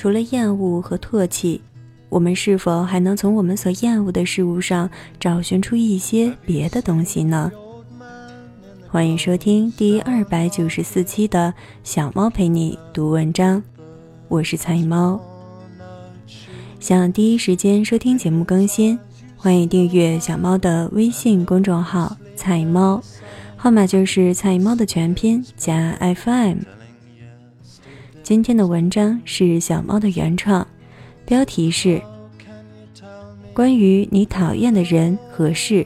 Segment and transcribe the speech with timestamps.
[0.00, 1.60] 除了厌恶和唾弃，
[2.08, 4.88] 我们是否还能从我们所厌恶的事物上
[5.18, 7.52] 找寻出一些别的东西呢？
[8.88, 11.52] 欢迎收听第二百九十四期的
[11.84, 13.62] 小猫陪你读文章，
[14.28, 15.20] 我是菜猫。
[16.78, 18.98] 想第一时间收听节目更新，
[19.36, 23.02] 欢迎订阅小猫的微信公众号“菜猫”，
[23.54, 26.79] 号码就是“菜猫”的全拼加 FM。
[28.30, 30.64] 今天的文章是小猫的原创，
[31.26, 32.00] 标题是
[33.52, 35.84] “关于你讨厌的人和事”，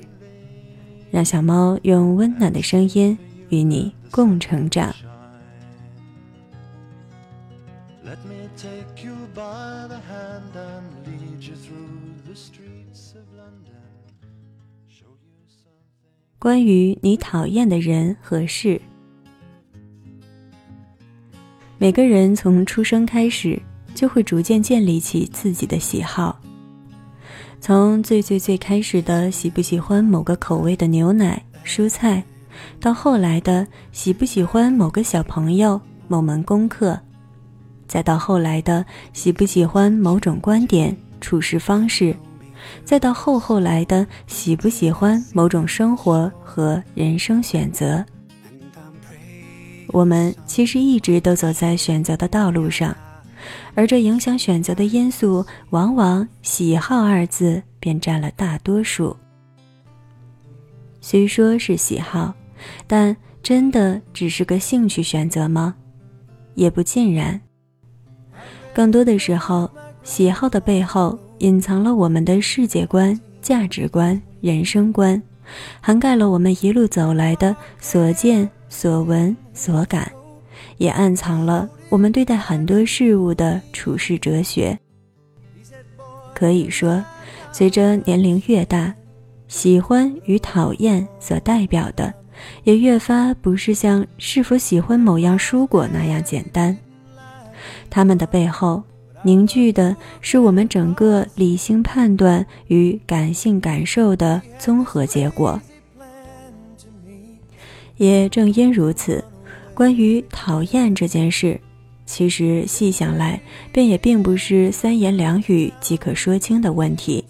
[1.10, 3.16] 让小猫用温暖的声音
[3.48, 4.94] 与你共成长。
[16.38, 18.78] 关于你讨厌的人和事。
[21.76, 23.60] 每个人从出生开始，
[23.94, 26.38] 就会逐渐建立起自己的喜好。
[27.60, 32.22] 从最最最开始的喜不喜欢某个口味的牛奶、蔬菜，
[32.78, 36.98] 到后来的喜不喜欢某个小朋友、某门功课，
[37.88, 42.14] 再到后来的喜不喜欢某种观点、处事方式，
[42.84, 48.04] 再到后后来的喜不喜欢某种生活和人生选择。
[49.94, 52.96] 我们其实一直都走在选择的道路上，
[53.76, 59.16] 而这影响选择的因素，往往“喜好”二字便占了大多数。
[61.00, 62.34] 虽说是喜好，
[62.88, 65.76] 但真的只是个兴趣选择吗？
[66.56, 67.40] 也不尽然。
[68.74, 69.70] 更多的时候，
[70.02, 75.22] 喜好的背后隐藏了我们的世界观、价值观、人生观，
[75.80, 78.50] 涵盖了我们一路走来的所见。
[78.68, 80.10] 所闻所感，
[80.76, 84.78] 也暗藏了我们对待很多事物的处世哲学。
[86.34, 87.02] 可以说，
[87.52, 88.92] 随着年龄越大，
[89.46, 92.12] 喜欢与讨厌所代表的，
[92.64, 96.76] 也越发不是像是否喜欢某样蔬果那样简单。
[97.88, 98.82] 他们的背后
[99.22, 105.58] 凝聚的是我们整个理性判断与感性感受的综合结果。
[107.96, 109.22] 也正因如此，
[109.74, 111.60] 关于讨厌这件事，
[112.06, 113.40] 其实细想来，
[113.72, 117.24] 便也并不是三言两语即可说清的问题。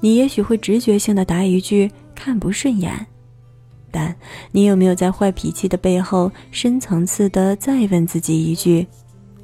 [0.00, 3.06] 你也许会直觉性的答一句“看不顺眼”，
[3.92, 4.16] 但
[4.52, 8.86] 你有没有在坏脾气的背后，深层次的再问自己一句：“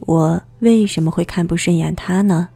[0.01, 2.49] 我为什么会看不顺眼他呢？”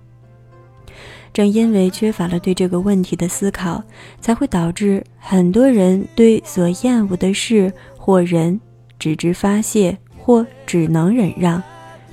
[1.32, 3.84] 正因为缺乏了对这个问题的思考，
[4.20, 8.58] 才会导致很多人对所厌恶的事或人
[9.00, 11.60] 只知发泄或只能忍让，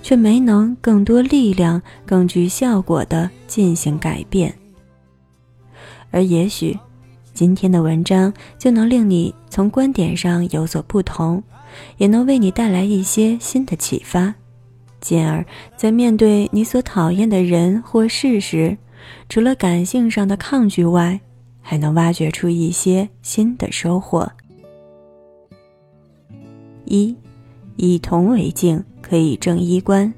[0.02, 4.52] 却没能更多力量、更具效果的进行改变。
[6.09, 6.75] 而也许，
[7.34, 11.44] 今天的文章就能令你从观点上有所不同，
[11.98, 14.34] 也能为你带来一些新的启发，
[15.02, 18.78] 进而，在面对你所讨厌的人或事时，
[19.28, 21.19] 除了感性上的抗拒外，
[21.62, 24.31] 还能挖掘出一些新的收获。
[26.88, 27.16] 一，
[27.75, 30.12] 以铜为镜，可以正衣冠；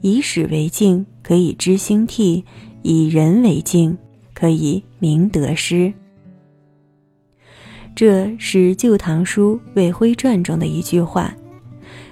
[0.00, 2.44] 以史为镜，可以知兴替；
[2.82, 3.98] 以人为镜，
[4.32, 5.92] 可以明得失。
[7.94, 11.34] 这是《旧唐书·魏徽传》中的一句话，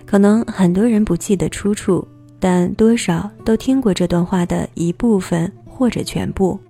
[0.05, 2.07] 可能很多人不记得出处，
[2.39, 5.53] 但多少都听过这段话的一部分。
[5.81, 6.61] 或者全部，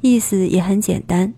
[0.00, 1.32] 意思也很简单，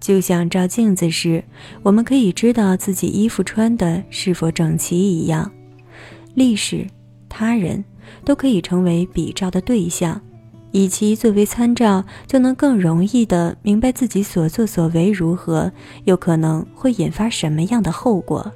[0.00, 1.42] 就像照镜子时，
[1.82, 5.50] 我们可以知道自己衣服穿的是否整齐一样。
[6.34, 6.86] 历史、
[7.28, 7.84] 他人
[8.24, 10.20] 都可以成为比照的对象，
[10.70, 15.70] 以其作为参照，就能更容易的明白自己所作所为如何，
[16.04, 18.52] 又可能会引发什么样的后果。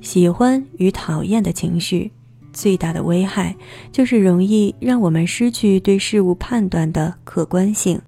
[0.00, 2.12] 喜欢与讨厌的情绪。
[2.52, 3.56] 最大的危害
[3.90, 8.00] 就是容易让我们失去对事物判断的客观性。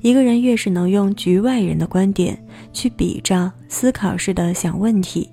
[0.00, 2.42] 一个人越是能用局外人的观点
[2.72, 5.28] 去比照、思考式的想问题，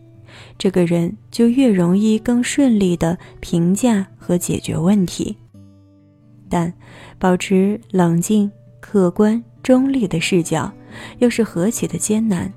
[0.58, 5.36] 这个人就越容易更顺利的评价和解决问题。
[6.50, 6.74] 但
[7.20, 10.72] 保持冷静、客观、中立的视角，
[11.20, 12.52] 又是何其的艰难。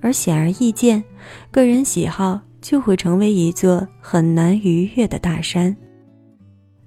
[0.00, 1.02] 而显而易见，
[1.50, 2.40] 个人喜好。
[2.62, 5.74] 就会成为一座很难逾越的大山。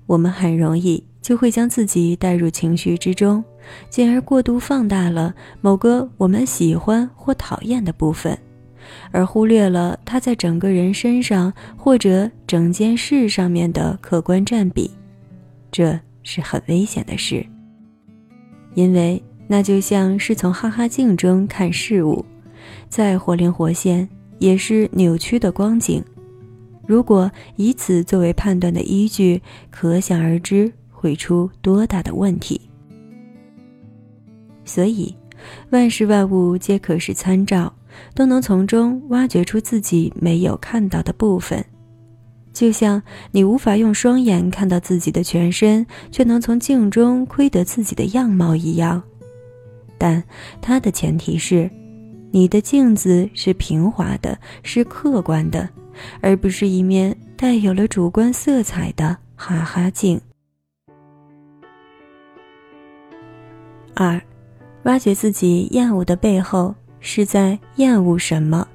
[0.06, 3.44] 我们很容易就会将自己带入情绪之中，
[3.90, 8.38] 进而过度放大了某个我们喜欢或讨厌的部分，
[9.12, 14.92] 而忽略了它在整个人身上或者整件事上面的客观占比，
[15.72, 17.46] 这是很危险的事。
[18.74, 22.26] 因为那就像是从哈哈镜中看事物，
[22.90, 26.04] 再活灵活现，也是扭曲的光景。
[26.86, 32.60] 如果以此作为判断的依据，可想而知会出多大的问题。
[34.66, 35.16] 所以，
[35.72, 37.74] 万事万物皆可是参照，
[38.16, 41.64] 都能从中挖掘出自己没有看到的部分。
[42.54, 43.02] 就像
[43.32, 49.02] 你无法用双眼看到自己的全身，却能从镜中窥得自己的样貌一样。
[49.98, 50.24] 但
[50.62, 51.70] 它的前提是，
[52.32, 55.68] 你的镜子是平滑的，是客观的，
[56.22, 60.22] 而不是一面带有了主观色彩的哈哈镜。
[63.96, 64.22] 二。
[64.84, 68.68] 挖掘自己厌恶的背后，是在厌恶什么，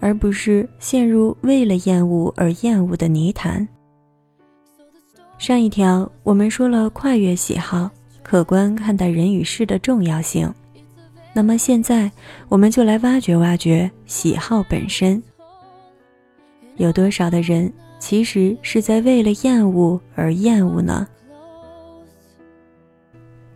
[0.00, 3.66] 而不是陷入为了厌恶而厌恶的泥潭。
[5.38, 7.90] 上一条我们说了跨越喜好，
[8.22, 10.52] 客观看待人与事的重要性。
[11.32, 12.10] 那么现在，
[12.48, 15.22] 我们就来挖掘挖掘喜好本身。
[16.76, 21.06] 有多少的人其实是在为了厌恶而厌恶呢？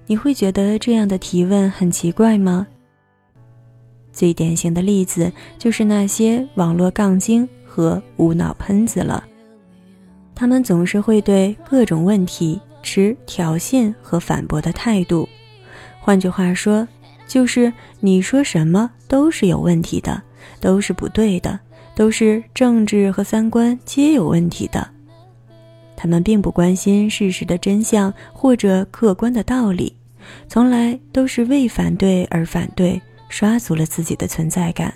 [0.06, 2.66] 你会觉得这样的提问很奇怪吗？
[4.12, 9.24] 最典型的例子就是那些网络杠精和无脑喷子了。
[10.34, 15.28] 他们总是会对各种问题持挑衅和反驳的态度。
[16.00, 16.86] 换句话说，
[17.26, 20.22] 就是你说什么都是有问题的，
[20.60, 21.58] 都是不对的，
[21.96, 24.93] 都是政治和三观皆有问题的。
[25.96, 29.94] 他们并不关心事实的真相或者客观的道理，
[30.48, 34.92] 从来都是为反对而反对，刷足了自己的存在感。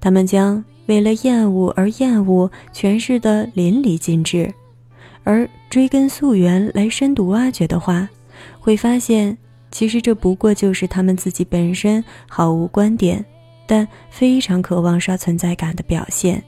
[0.00, 4.52] 他们将为了厌恶而厌恶诠释的淋漓尽致，
[5.24, 8.08] 而追根溯源来深度挖掘的话，
[8.58, 9.38] 会发现
[9.70, 13.24] 其实这不过就是他们自己本身毫无观点，
[13.66, 16.42] 但非常渴望刷存在感的表现。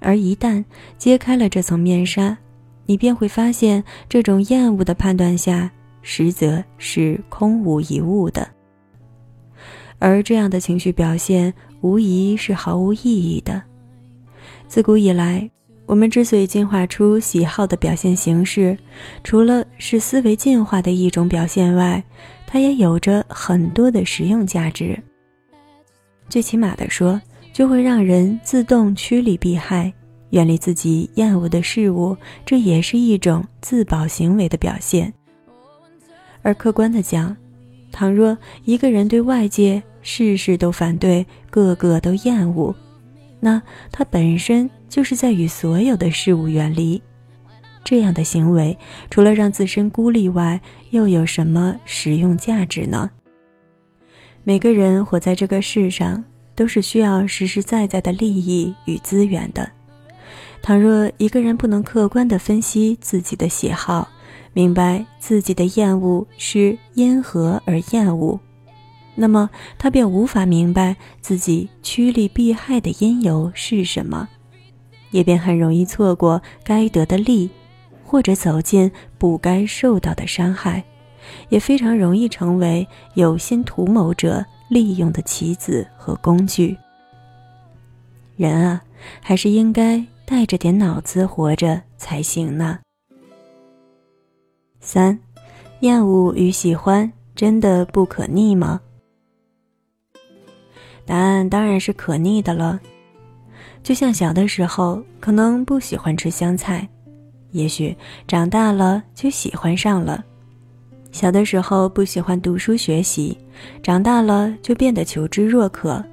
[0.00, 0.64] 而一旦
[0.96, 2.36] 揭开了这层面纱，
[2.86, 5.70] 你便会发现，这种厌恶的判断下，
[6.02, 8.48] 实则是空无一物的。
[9.98, 13.60] 而这样的情绪表现，无疑是毫无意义的。
[14.68, 15.50] 自古以来，
[15.86, 18.78] 我们之所以进化出喜好的表现形式，
[19.24, 22.02] 除了是思维进化的一种表现外，
[22.46, 24.98] 它也有着很多的实用价值。
[26.28, 27.20] 最起码的说。
[27.58, 29.92] 就会让人自动趋利避害，
[30.30, 32.16] 远离自己厌恶的事物，
[32.46, 35.12] 这也是一种自保行为的表现。
[36.42, 37.36] 而客观的讲，
[37.90, 42.72] 倘若一个人对外界事事都反对，个个都厌恶，
[43.40, 47.02] 那他本身就是在与所有的事物远离。
[47.82, 48.78] 这样的行为，
[49.10, 53.10] 除了让自身孤立外，又有什么实用价值呢？
[54.44, 56.22] 每个人活在这个世上。
[56.58, 59.70] 都是需要实实在在的利益与资源的。
[60.60, 64.08] 倘若一个人不能客观地分析自己的喜好，
[64.52, 68.40] 明白自己的厌恶是因何而厌恶，
[69.14, 74.28] 那么他便无法明白自己趋利避害的因由是什么，
[75.12, 77.48] 也便很容易错过该得的利，
[78.04, 80.82] 或者走进不该受到的伤害，
[81.50, 84.44] 也非常容易成为有心图谋者。
[84.68, 86.76] 利用的棋子和工具。
[88.36, 88.82] 人啊，
[89.20, 92.78] 还是应该带着点脑子活着才行呢。
[94.80, 95.18] 三，
[95.80, 98.80] 厌恶与喜欢真的不可逆吗？
[101.04, 102.78] 答案当然是可逆的了。
[103.82, 106.86] 就像小的时候可能不喜欢吃香菜，
[107.52, 107.96] 也许
[108.26, 110.24] 长大了就喜欢上了。
[111.10, 113.36] 小的时候不喜欢读书学习，
[113.82, 116.04] 长大了就变得求知若渴。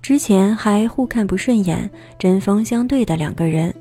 [0.00, 3.74] 之前还互看不顺眼、针锋相对的两个人，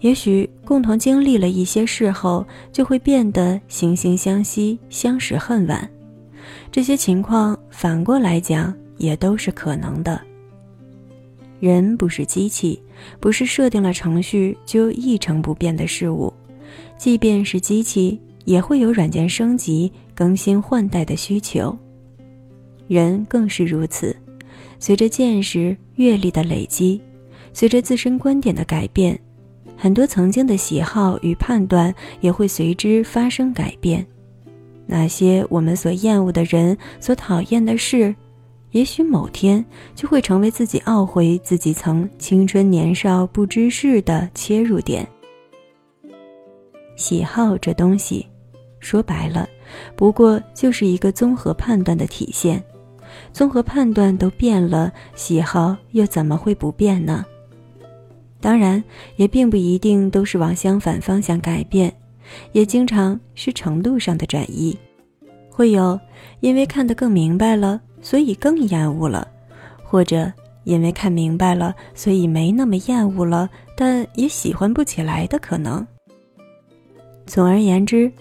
[0.00, 5.88] 也许共同经历了一些事后，就会变得惺惺相惜、相识恨晚。
[6.72, 10.18] 这些情况反过来讲也都是可能的。
[11.60, 12.80] 人不是机器，
[13.20, 16.32] 不是设定了程序就一成不变的事物，
[16.96, 18.18] 即便是机器。
[18.48, 21.76] 也会有软件升级、更新换代的需求，
[22.86, 24.16] 人更是如此。
[24.78, 26.98] 随着见识、阅历的累积，
[27.52, 29.20] 随着自身观点的改变，
[29.76, 34.06] 很多曾经的喜好与判断也会随之发生改变。
[34.86, 38.16] 那些我们所厌恶的人、所讨厌的事，
[38.70, 39.62] 也许某天
[39.94, 45.06] 就会成为自己懊悔自己曾青春年少不知事的切入点。
[46.96, 48.26] 喜好这东西，
[48.80, 49.48] 说白了，
[49.96, 52.62] 不过就是一个综合判断的体现。
[53.32, 57.24] 综合判断都变了，喜好又怎么会不变呢？
[58.40, 58.82] 当然，
[59.16, 61.92] 也并不一定都是往相反方向改变，
[62.52, 64.76] 也经常是程度上的转移。
[65.50, 65.98] 会有
[66.40, 69.26] 因为看得更明白了，所以更厌恶了；
[69.82, 70.32] 或者
[70.62, 75.84] 因为看明白了，所以没那么厌恶了，但也喜欢不起来的可能。
[77.26, 78.12] 总而言之，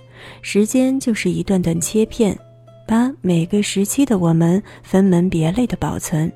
[0.42, 2.38] 时间就是一段段切片。
[2.88, 6.32] 把每个时期的我们分门别类的保存，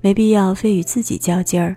[0.00, 1.76] 没必要非与自己较劲儿，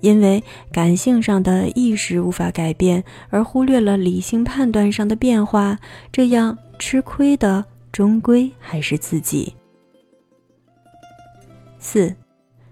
[0.00, 5.76] 因为感性上的意识无法改变，而忽略了理性判断上的变化，
[6.12, 9.52] 这样吃亏的终归还是自己。
[11.80, 12.14] 四，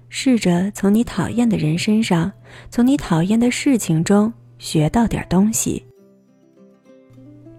[0.09, 2.31] 试着从你讨厌的人身上，
[2.71, 5.85] 从你讨厌的事情中学到点东西。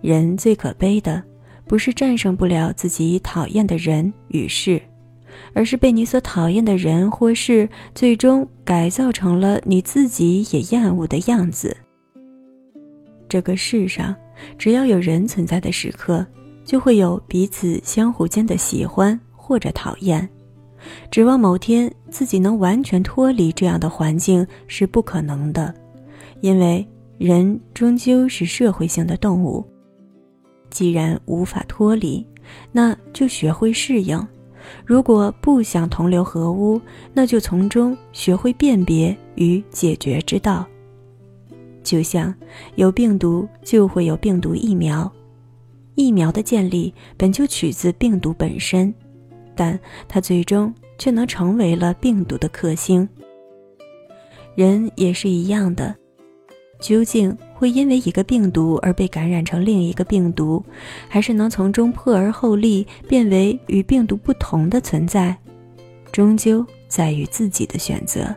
[0.02, 1.24] 人最可悲的。
[1.68, 4.82] 不是战胜不了自己讨厌的人与事，
[5.54, 11.78] 而是被你所讨厌的人或事最终改造成了你自己也厌恶的样子。
[13.30, 14.14] 这个世上，
[14.58, 16.26] 只要有人存在的时刻，
[16.66, 20.28] 就会有彼此相互间的喜欢或者讨厌。
[21.10, 25.74] 指望某天自己能完全脱离这样的环境是不可能的，
[26.42, 26.86] 因为
[27.18, 29.66] 人终究是社会性的动物。
[30.72, 32.26] 既然无法脱离，
[32.72, 34.20] 那就学会适应；
[34.84, 36.82] 如果不想同流合污，
[37.14, 40.66] 那就从中学会辨别与解决之道。
[41.84, 42.34] 就像
[42.76, 45.12] 有病毒就会有病毒疫苗，
[45.96, 48.94] 疫苗的建立本就取自病毒本身，
[49.56, 53.08] 但它最终却能成为了病毒的克星。
[54.56, 55.96] 人也是一样的。
[56.80, 60.66] 究竟会因为一个病毒而被感染成另一个病毒，
[61.08, 65.38] 还是能从中破而后立，变为与病毒不同的存在，
[66.12, 68.36] 终究在于自己的选择。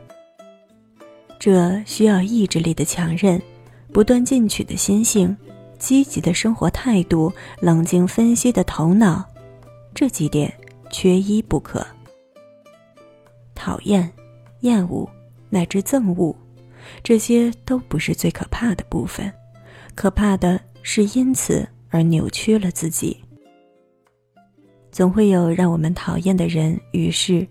[1.38, 3.40] 这需要意志力的强韧，
[3.94, 5.34] 不断进取的心性，
[5.78, 9.24] 积极的生活态度，冷静分析的头脑，
[9.94, 10.52] 这几点
[10.90, 11.82] 缺一不可。
[13.54, 14.12] 讨厌、
[14.60, 15.08] 厌恶
[15.48, 16.36] 乃至憎恶。
[17.02, 19.32] 这些都不是最可怕的部分，
[19.94, 23.16] 可怕的是因此而扭曲了自己。
[24.90, 27.46] 总会有让我们讨厌的人与事，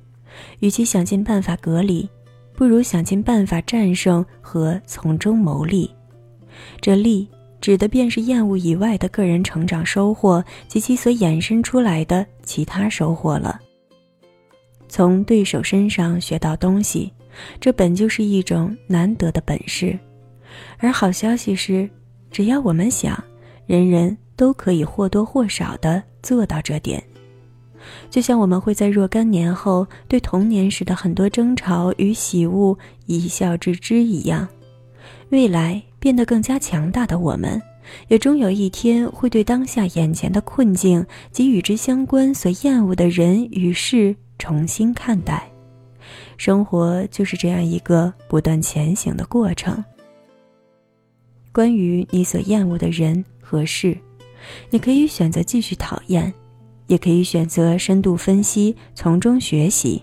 [0.60, 2.10] 与其想尽办法隔离，
[2.54, 5.90] 不如想尽办法战胜和从中牟利。
[6.80, 7.28] 这利
[7.60, 13.60] 指的便是厌恶以外的个人成长收获及其所衍生出来的其他收获了。
[14.88, 17.12] 从对手身上学到东西。
[17.60, 19.98] 这本就是一种难得的本事，
[20.78, 21.90] 而好消息是，
[22.32, 23.22] 只要我们想，
[23.66, 27.04] 人人都可以或多或少的做到这点。
[28.10, 34.48] 就像我们会在若干年后对童年时的很多争吵与喜恶一笑置之一样，
[35.30, 37.62] 未来变得更加强大的我们，
[38.08, 45.53] 也终有一天会对当下眼前的困境及与之相关所厌恶的人与事重新看待。
[46.38, 49.84] 生活就是这样一个不断前行的过程。
[51.52, 53.98] 关于你所厌恶的人和事，
[54.70, 56.34] 你可以选择继续讨厌，
[56.88, 60.02] 也可以选择深度分析，从中学习。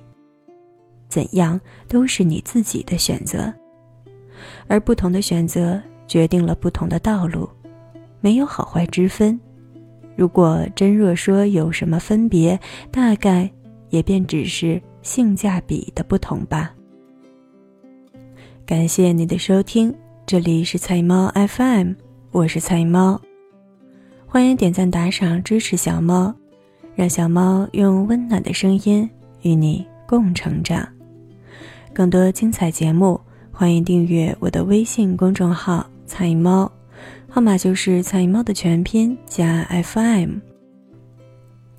[1.09, 3.53] 怎样都是你自己的选择，
[4.69, 7.51] 而不同的选择决定了不同的道路，
[8.21, 9.39] 没有好坏之分。
[10.17, 12.59] 如果真若说有什么分别，
[12.93, 13.51] 大概
[13.89, 14.81] 也便只是。
[15.03, 16.75] 性价比的不同吧。
[18.67, 19.95] 感谢你的收听，
[20.27, 21.93] 这里是菜猫 FM，
[22.31, 23.21] 我是菜猫，
[24.27, 26.33] 欢迎点赞打赏支持小猫，
[26.95, 29.09] 让小猫用温暖的声音
[29.43, 30.87] 与你共成长。
[31.93, 36.71] 更多精彩节目，欢迎订阅我的微信公众号“菜猫”，
[37.29, 40.50] 号码就是“菜猫”的全拼加 FM。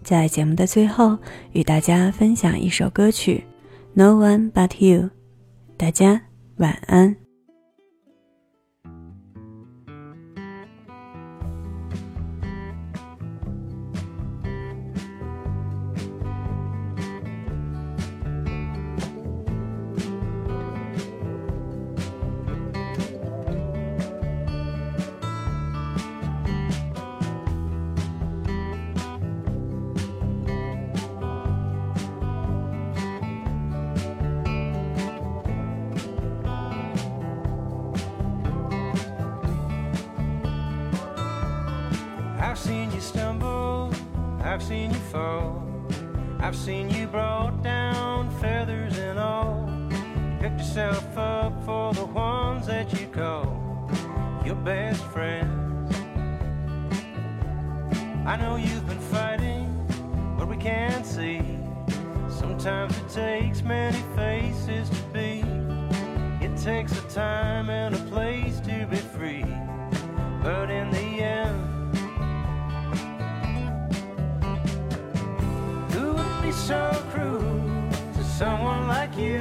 [0.04, 1.18] 在节目的最后，
[1.52, 3.44] 与大家分享一首歌曲
[3.94, 5.04] 《No One But You》，
[5.78, 6.22] 大家
[6.58, 7.21] 晚安。
[44.62, 45.64] I've seen you fall.
[46.40, 49.68] I've seen you brought down, feathers and all.
[50.40, 53.90] Picked yourself up for the ones that you call
[54.46, 55.96] your best friends.
[58.28, 59.68] I know you've been fighting
[60.38, 61.42] but we can't see.
[62.30, 65.44] Sometimes it takes many faces to be.
[66.40, 69.44] It takes a time and a place to be free.
[78.42, 79.40] Someone like you?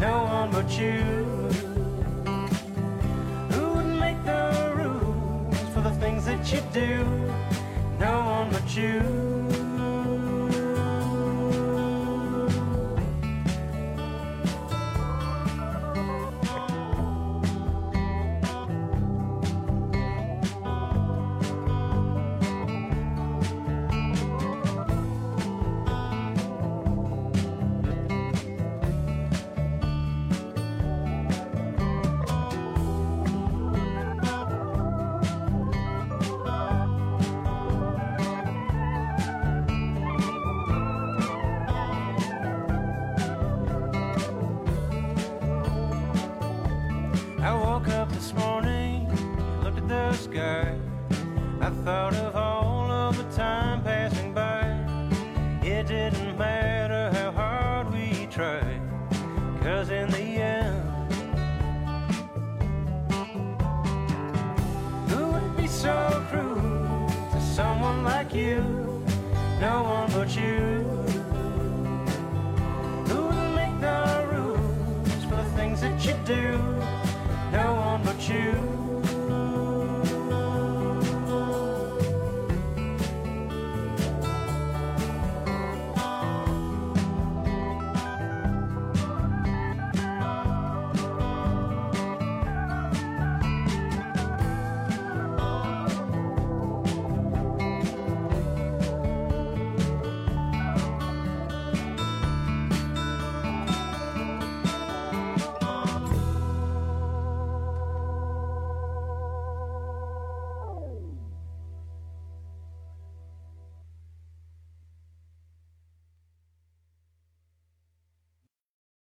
[0.00, 1.02] No one but you.
[3.52, 4.42] Who would make the
[4.80, 7.04] rules for the things that you do?
[7.98, 9.39] No one but you.
[76.04, 76.52] you do.
[77.52, 78.69] No one but you.